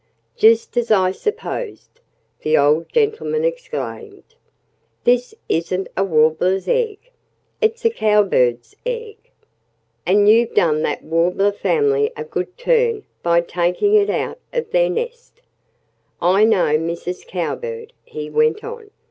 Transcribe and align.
"Just 0.35 0.77
as 0.77 0.89
I 0.89 1.11
supposed!" 1.11 1.99
the 2.41 2.57
old 2.57 2.89
gentleman 2.89 3.45
exclaimed. 3.45 4.23
"This 5.03 5.35
isn't 5.47 5.89
a 5.95 6.03
Warbler's 6.03 6.67
egg. 6.67 7.11
It's 7.61 7.85
a 7.85 7.91
Cowbird's 7.91 8.75
egg. 8.83 9.17
And 10.03 10.27
you've 10.27 10.55
done 10.55 10.81
that 10.81 11.03
Warbler 11.03 11.51
family 11.51 12.11
a 12.17 12.23
good 12.23 12.57
turn 12.57 13.03
by 13.21 13.41
taking 13.41 13.93
it 13.93 14.09
out 14.09 14.39
of 14.51 14.71
their 14.71 14.89
nest. 14.89 15.39
"I 16.19 16.45
know 16.45 16.79
Mrs. 16.79 17.27
Cowbird," 17.27 17.93
he 18.03 18.27
went 18.27 18.63
on. 18.63 18.89